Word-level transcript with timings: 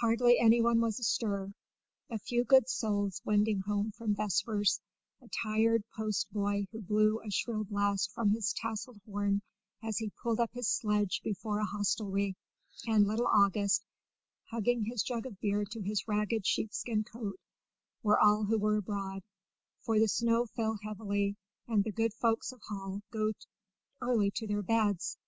Hardly 0.00 0.40
anyone 0.40 0.80
was 0.80 0.98
astir; 0.98 1.54
a 2.10 2.18
few 2.18 2.42
good 2.44 2.68
souls 2.68 3.22
wending 3.24 3.60
home 3.60 3.92
from 3.92 4.16
vespers, 4.16 4.80
a 5.20 5.28
tired 5.44 5.84
post 5.96 6.32
boy 6.32 6.66
who 6.72 6.80
blew 6.80 7.20
a 7.20 7.30
shrill 7.30 7.62
blast 7.62 8.10
from 8.10 8.30
his 8.32 8.52
tasseled 8.54 9.00
horn 9.06 9.40
as 9.80 9.98
he 9.98 10.10
pulled 10.20 10.40
up 10.40 10.50
his 10.52 10.66
sledge 10.68 11.20
before 11.22 11.60
a 11.60 11.64
hostelry, 11.64 12.34
and 12.88 13.06
little 13.06 13.28
August 13.28 13.84
hugging 14.50 14.82
his 14.86 15.04
jug 15.04 15.26
of 15.26 15.38
beer 15.38 15.64
to 15.66 15.80
his 15.80 16.08
ragged 16.08 16.44
sheepskin 16.44 17.04
coat, 17.04 17.38
were 18.02 18.18
all 18.18 18.42
who 18.46 18.58
were 18.58 18.78
abroad, 18.78 19.22
for 19.84 20.00
the 20.00 20.08
snow 20.08 20.44
fell 20.44 20.76
heavily 20.82 21.36
and 21.68 21.84
the 21.84 21.92
good 21.92 22.12
folks 22.14 22.50
of 22.50 22.60
Hall 22.68 23.00
go 23.12 23.30
early 24.00 24.32
to 24.34 24.46
their 24.48 24.62
beds. 24.62 25.18